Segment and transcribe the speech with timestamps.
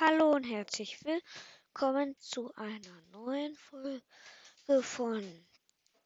[0.00, 4.02] Hallo und herzlich willkommen zu einer neuen Folge
[4.82, 5.46] von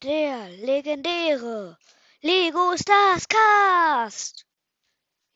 [0.03, 1.79] der legendäre
[2.21, 4.45] Lego Stars Cast.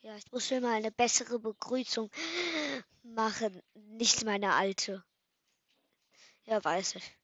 [0.02, 2.10] Ja, ich muss mir mal eine bessere Begrüßung
[3.02, 5.02] machen, nicht meine alte.
[6.44, 7.16] Ja, weiß ich.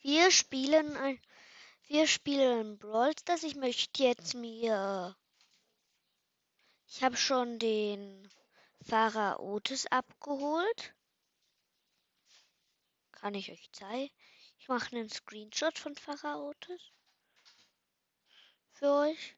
[0.00, 1.20] Wir spielen ein,
[1.86, 3.42] wir spielen Brawl Stars.
[3.42, 5.14] Ich möchte jetzt mir,
[6.86, 8.26] ich habe schon den
[8.82, 10.94] Fahrer Otis abgeholt.
[13.12, 14.10] Kann ich euch zeigen.
[14.58, 16.92] Ich mache einen Screenshot von Fahrer Otis.
[18.72, 19.36] Für euch.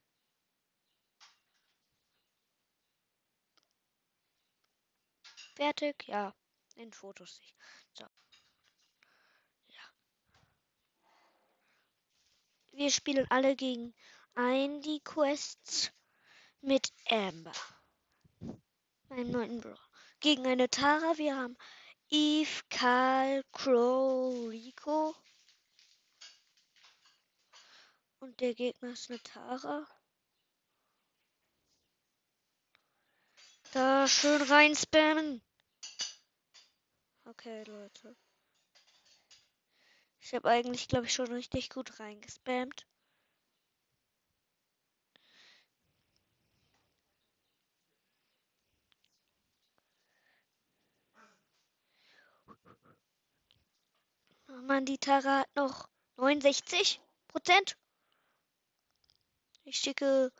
[5.55, 6.07] Fertig?
[6.07, 6.33] Ja.
[6.75, 7.55] In Fotos nicht.
[7.93, 8.05] So.
[9.67, 9.83] Ja.
[12.71, 13.93] Wir spielen alle gegen
[14.35, 15.91] ein die Quests
[16.61, 17.53] mit Amber
[19.09, 19.75] meinem neuen Bro.
[20.19, 21.17] Gegen eine Tara.
[21.17, 21.57] Wir haben
[22.09, 25.15] Eve, Karl, Crow, Rico.
[28.19, 29.87] Und der Gegner ist eine Tara.
[33.73, 35.41] Da schön rein spammen.
[37.25, 38.15] Okay, Leute.
[40.19, 42.85] Ich habe eigentlich, glaube ich, schon richtig gut reingespammt.
[54.61, 57.75] Mann, die Tara hat noch 69 Prozent.
[59.63, 60.31] Ich schicke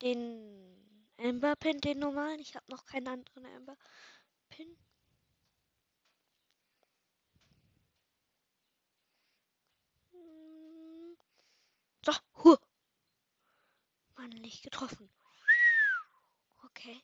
[0.00, 2.40] den Amber Pin, den normalen.
[2.40, 3.76] Ich habe noch keinen anderen Amber
[4.48, 4.76] Pin.
[12.04, 12.12] So,
[12.44, 12.56] huh.
[14.16, 15.10] Mann, nicht getroffen.
[16.64, 17.02] Okay.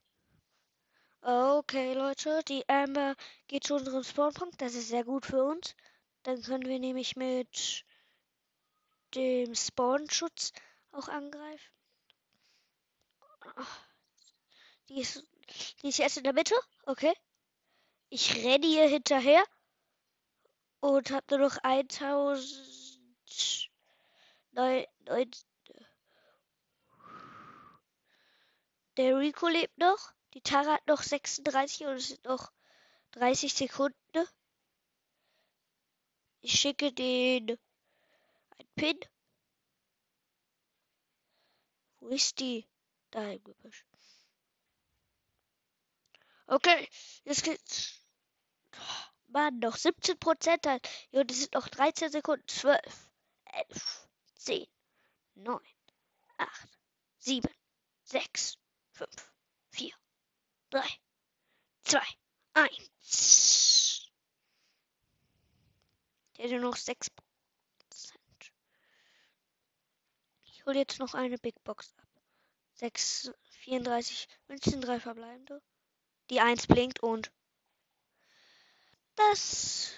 [1.22, 3.14] Okay, Leute, die Amber
[3.46, 4.60] geht zu unserem Spawnpunkt.
[4.60, 5.74] Das ist sehr gut für uns.
[6.22, 7.84] Dann können wir nämlich mit
[9.14, 10.52] dem Spawnschutz
[10.92, 11.72] auch angreifen.
[14.88, 15.24] Die ist,
[15.82, 16.54] die ist jetzt in der Mitte.
[16.84, 17.12] Okay.
[18.10, 19.42] Ich renne ihr hinterher.
[20.80, 23.70] Und habe nur noch 1000.
[24.52, 25.30] Neun, neun,
[28.96, 30.12] der Rico lebt noch.
[30.34, 32.50] Die Tara hat noch 36 und es sind noch
[33.12, 34.26] 30 Sekunden.
[36.42, 37.50] Ich schicke den
[38.58, 38.98] ein Pin.
[42.00, 42.66] Wo ist die?
[43.10, 43.84] Da im Gebüsch.
[46.46, 46.88] Okay,
[47.24, 48.00] jetzt geht's.
[49.28, 50.64] Mann, noch 17 Prozent.
[51.10, 52.46] Ja, das sind noch 13 Sekunden.
[52.48, 53.10] 12,
[53.44, 54.66] 11, 10,
[55.34, 55.60] 9,
[56.38, 56.68] 8,
[57.18, 57.48] 7,
[58.04, 58.58] 6,
[58.92, 59.32] 5,
[59.70, 59.94] 4,
[60.70, 60.88] 3,
[61.82, 62.00] 2,
[62.54, 64.10] 1.
[66.36, 67.08] Der hätte noch 6
[70.42, 72.08] Ich hole jetzt noch eine Big Box ab.
[72.74, 73.30] 6,
[73.60, 75.62] 34 Münzen, 3 verbleibende.
[76.30, 77.30] Die 1 blinkt und
[79.14, 79.92] das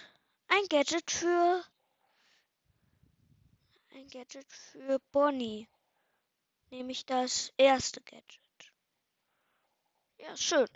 [0.49, 1.63] ein Gadget für
[3.95, 5.67] ein Gadget für Bonnie.
[6.69, 8.71] Nämlich das erste Gadget.
[10.19, 10.69] Ja, schön.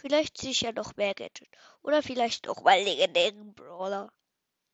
[0.00, 1.48] Vielleicht ziehe ich ja noch mehr Gadget.
[1.82, 4.12] Oder vielleicht noch mal legendären Brawler.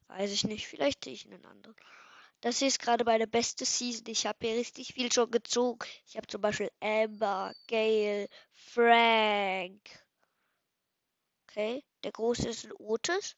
[0.08, 0.68] Weiß ich nicht.
[0.68, 1.76] Vielleicht ziehe ich einen anderen.
[2.42, 4.04] Das ist gerade meine beste Season.
[4.08, 5.78] Ich habe hier richtig viel schon gezogen.
[6.06, 9.80] Ich habe zum Beispiel Amber, Gale, Frank.
[11.44, 13.34] Okay, der große ist ein Otis.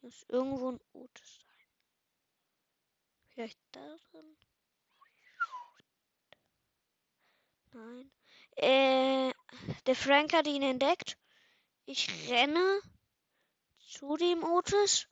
[0.00, 1.68] Muss irgendwo ein Otis sein.
[3.28, 4.36] Vielleicht da drin.
[7.72, 8.10] Nein.
[8.56, 9.32] Äh,
[9.86, 11.18] der Frank hat ihn entdeckt.
[11.86, 12.80] Ich renne
[13.78, 15.06] zu dem Otis.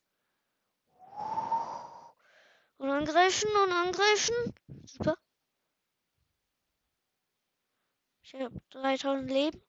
[2.78, 4.54] Und angreifen und angreifen.
[4.86, 5.16] Super.
[8.22, 9.62] Ich habe 3000 Leben.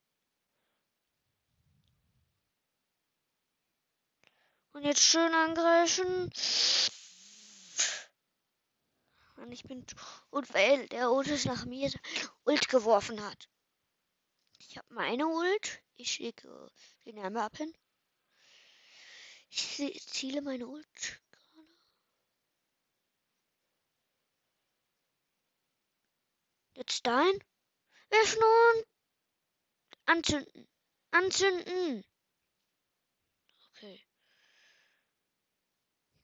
[4.72, 6.32] Und jetzt schön angreifen.
[9.36, 9.86] Und ich bin.
[10.32, 11.92] Und weil der Otis nach mir
[12.46, 13.50] Ult geworfen hat.
[14.70, 15.82] Ich habe meine Ult.
[15.96, 16.72] Ich schicke
[17.06, 17.74] den einmal ab hin.
[19.50, 21.22] Ich ziele meine Ult
[26.76, 27.40] Jetzt dahin.
[28.10, 28.86] Werfen und
[30.06, 30.68] anzünden.
[31.12, 32.04] Anzünden.
[33.70, 34.04] Okay.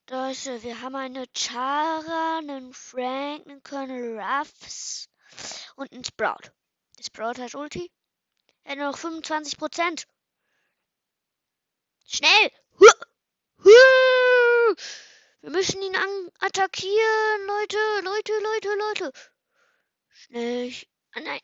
[0.06, 0.62] Da ist er.
[0.62, 5.08] Wir haben eine Chara, einen Frank, einen Colonel Ruffs
[5.76, 6.50] und einen Sprout.
[6.98, 7.92] Der Sprout hat Ulti.
[8.64, 10.06] Er hat noch 25 Prozent.
[12.06, 12.50] Schnell!
[15.42, 15.96] Wir müssen ihn
[16.38, 19.12] attackieren, Leute, Leute, Leute, Leute.
[20.12, 20.74] Schnell.
[21.12, 21.40] Ah, nein.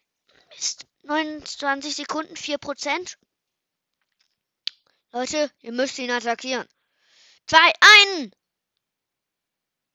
[0.51, 0.87] Mist.
[1.03, 3.19] 29 Sekunden, 4 Prozent.
[5.13, 6.69] Leute, ihr müsst ihn attackieren.
[7.47, 8.33] Zwei, ein!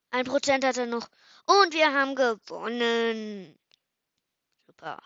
[0.10, 1.10] Ein Prozent hat er noch.
[1.46, 3.58] Und wir haben gewonnen.
[4.66, 5.02] Super.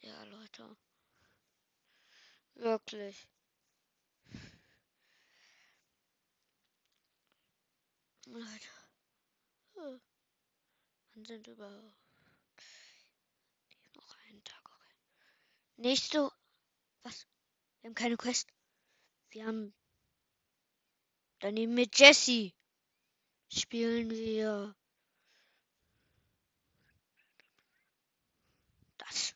[0.00, 0.76] Ja, Leute.
[2.58, 3.28] Wirklich.
[8.26, 8.68] Leute.
[9.74, 11.94] Wann sind überhaupt?
[13.94, 14.94] Noch einen Tag, okay.
[15.76, 16.30] Nächste.
[17.04, 17.26] Was?
[17.80, 18.48] Wir haben keine Quest.
[19.30, 19.72] Wir haben.
[21.38, 22.52] Daneben mit Jesse
[23.48, 24.74] spielen wir.
[28.98, 29.34] Das.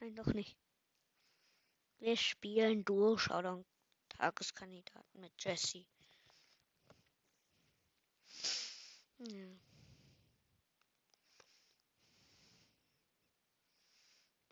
[0.00, 0.56] Nein, doch nicht.
[1.98, 3.66] Wir spielen Duo Showdown
[4.08, 5.84] Tageskandidaten mit Jesse.
[9.18, 9.46] Ja.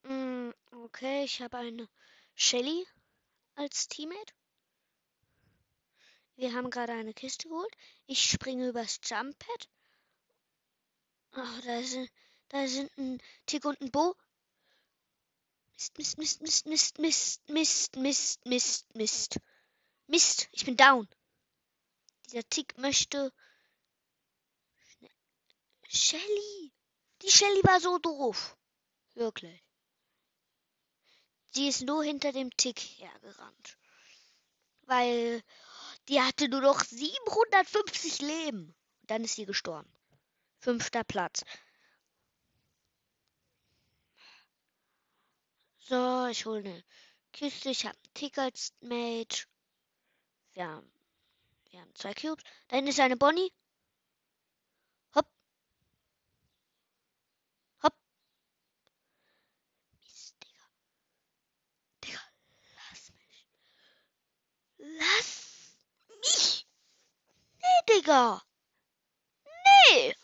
[0.02, 1.88] Mm, okay, ich habe eine
[2.34, 2.86] Shelly
[3.54, 4.34] als Teammate.
[6.36, 7.74] Wir haben gerade eine Kiste geholt.
[8.06, 9.68] Ich springe übers Jump Pad.
[11.32, 12.10] Oh, da sind,
[12.48, 14.14] da sind ein Tick und ein Bo.
[15.78, 19.40] Mist, Mist, Mist, Mist, Mist, Mist, Mist, Mist, Mist, Mist.
[20.08, 21.08] Mist, ich bin down.
[22.26, 23.32] Dieser Tick möchte.
[25.88, 26.72] Shelly!
[27.22, 28.56] Die Shelly war so doof.
[29.14, 29.62] Wirklich.
[31.50, 33.78] Sie ist nur hinter dem Tick hergerannt.
[34.82, 35.44] Weil
[36.08, 38.74] die hatte nur noch 750 Leben.
[39.02, 39.92] Dann ist sie gestorben.
[40.58, 41.44] Fünfter Platz.
[45.88, 46.84] So, ich hole eine
[47.32, 47.70] Kiste.
[47.70, 49.46] Ich habe einen Tick als Mate.
[50.52, 50.92] Wir haben,
[51.70, 52.44] wir haben zwei Cubes.
[52.68, 53.50] Da hinten ist eine Bonnie.
[55.14, 55.26] Hopp.
[57.82, 57.94] Hopp.
[60.02, 60.64] Mist, Digga.
[62.04, 62.20] Digga,
[62.90, 63.46] lass mich.
[64.76, 65.74] Lass
[66.20, 66.66] mich.
[67.60, 68.42] Nee, Digga.
[69.46, 70.14] Nee.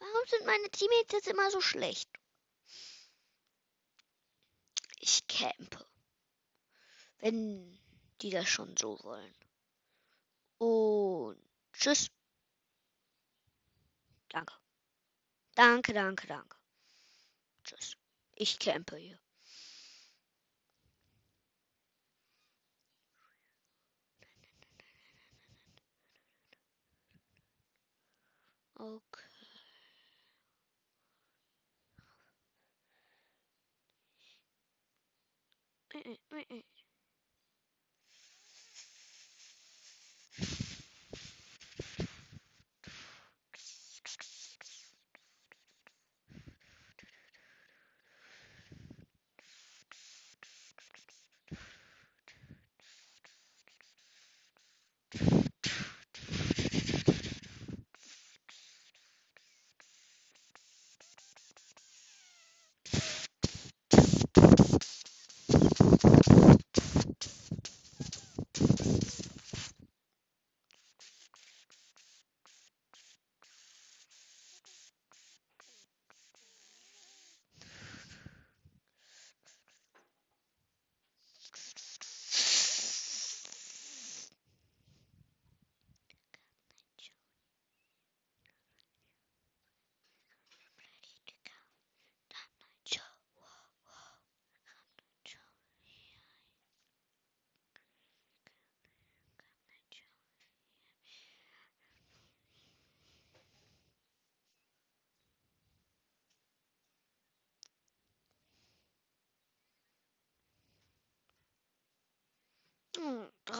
[0.00, 2.08] Warum sind meine Teammates jetzt immer so schlecht?
[5.08, 5.86] Ich campe.
[7.20, 7.78] Wenn
[8.20, 9.34] die das schon so wollen.
[10.58, 11.40] Und
[11.72, 12.10] tschüss.
[14.30, 14.54] Danke.
[15.54, 16.56] Danke, danke, danke.
[17.62, 17.96] Tschüss.
[18.34, 19.20] Ich campe hier.
[28.74, 29.15] Okay.
[36.06, 36.64] 诶对诶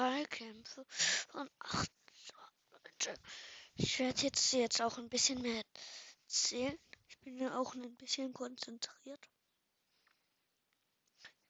[0.01, 0.25] äh.
[0.27, 1.91] Kämpfe von acht.
[3.75, 5.63] Ich werde jetzt, jetzt auch ein bisschen mehr
[6.25, 6.79] erzählen.
[7.09, 9.29] Ich bin ja auch ein bisschen konzentriert.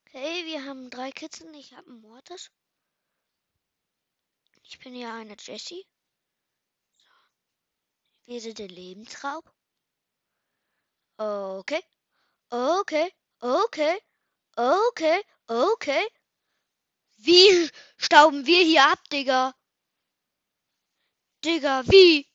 [0.00, 1.54] Okay, wir haben drei Kitzeln.
[1.54, 2.50] Ich habe einen Mortis.
[4.64, 5.86] Ich bin ja eine Jessie.
[6.96, 7.12] So.
[8.24, 9.44] Wir sind der Lebensraub.
[11.16, 11.82] Okay.
[12.50, 13.12] Okay.
[13.40, 14.00] Okay.
[14.56, 15.22] Okay.
[15.46, 16.08] Okay.
[17.16, 19.54] Wie stauben wir hier ab, Digga?
[21.44, 22.26] Digga, wie?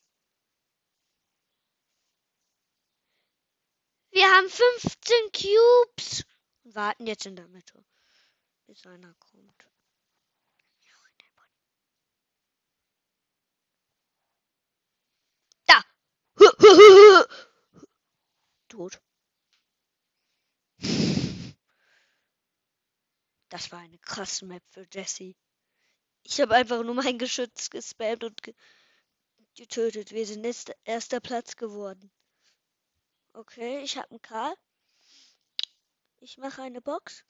[4.12, 6.26] Wir haben 15 Cubes.
[6.64, 7.84] Und warten jetzt in der Mitte,
[8.68, 9.68] bis einer kommt.
[15.66, 15.84] Da.
[18.68, 19.02] Tot.
[23.52, 25.36] Das war eine krasse Map für Jesse.
[26.24, 28.56] Ich habe einfach nur mein Geschütz gespammt und ge
[29.56, 30.12] getötet.
[30.12, 32.10] Wir sind jetzt erster Platz geworden.
[33.34, 34.56] Okay, ich habe einen Karl.
[36.22, 37.26] Ich mache eine Box.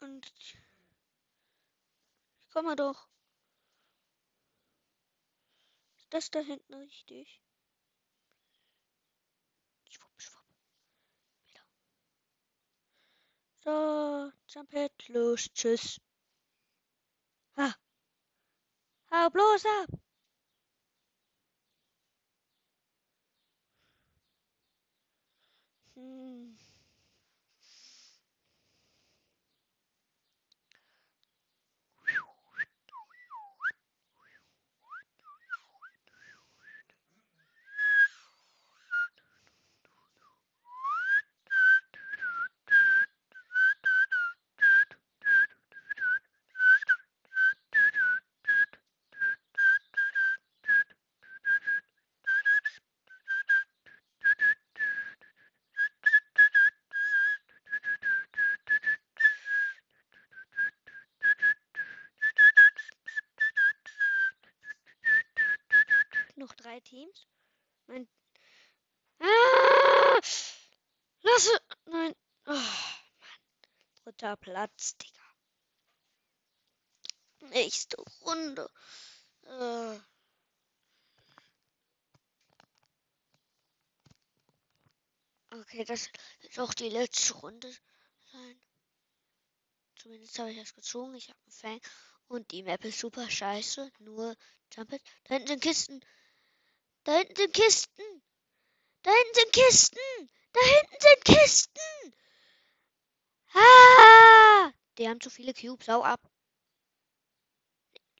[0.00, 0.58] Und ich
[2.52, 3.08] komme doch.
[5.98, 7.45] Ist das da hinten richtig?
[13.66, 15.98] So, Jumphead, los, tschüss.
[17.56, 17.76] Ah, ha.
[19.10, 19.90] Hau bloß ab.
[25.96, 26.65] Hm.
[66.76, 67.26] Drei Teams.
[67.86, 68.06] Mein.
[69.18, 70.20] Ah!
[71.22, 71.58] Lasse.
[71.86, 72.14] Nein.
[72.44, 72.62] Oh, Mann.
[74.04, 75.22] Dritter Platz, Digga.
[77.48, 78.70] Nächste Runde.
[79.44, 79.98] Äh.
[85.54, 86.10] Okay, das
[86.42, 87.74] wird auch die letzte Runde
[88.30, 88.60] sein.
[89.94, 91.14] Zumindest habe ich das gezogen.
[91.14, 91.80] Ich habe einen Fang.
[92.28, 93.90] Und die Map ist super scheiße.
[94.00, 94.36] Nur
[94.74, 95.00] Jumpet.
[95.24, 96.04] Da hinten sind Kisten.
[97.06, 98.22] Da hinten sind Kisten.
[99.02, 100.30] Da hinten sind Kisten.
[100.52, 102.14] Da hinten sind Kisten.
[103.54, 104.72] Ah!
[104.98, 105.86] Die haben zu viele Cubes.
[105.86, 106.20] Hau ab.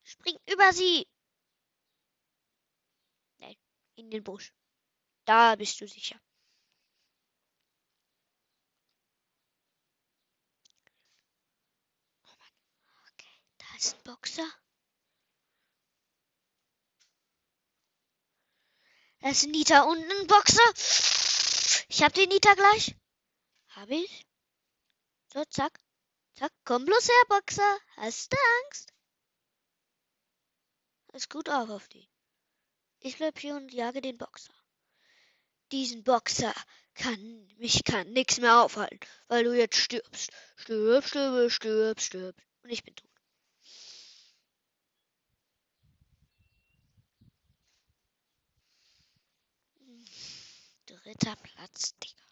[0.04, 1.08] Spring über sie.
[3.38, 3.56] Nein,
[3.96, 4.52] in den Busch.
[5.24, 6.20] Da bist du sicher.
[12.24, 12.52] Oh Mann.
[13.10, 14.65] Okay, da ist ein Boxer.
[19.26, 20.70] Da ist Nita und ein Boxer.
[21.88, 22.94] Ich hab den Nita gleich.
[23.70, 24.24] Hab ich?
[25.32, 25.80] So, zack.
[26.34, 27.78] Zack, komm bloß her, Boxer.
[27.96, 28.92] Hast du Angst?
[31.12, 32.08] Ist gut auf auf die.
[33.00, 34.54] Ich bleib hier und jage den Boxer.
[35.72, 36.54] Diesen Boxer
[36.94, 40.30] kann, mich kann nichts mehr aufhalten, weil du jetzt stirbst.
[40.54, 42.36] Stirb, stirb, stirb, stirb.
[42.62, 43.15] Und ich bin tot.
[51.06, 52.24] Dritter Platz, Digga.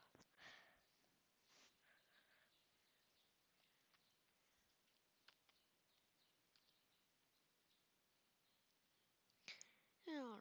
[10.06, 10.38] Ja,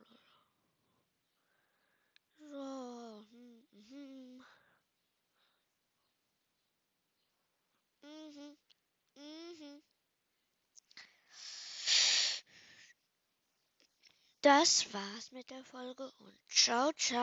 [2.40, 3.26] so.
[3.32, 4.44] hm,
[8.04, 8.58] Mhm.
[9.18, 9.82] Mhm.
[14.42, 17.20] Das war's mit der Folge und ciao, ciao.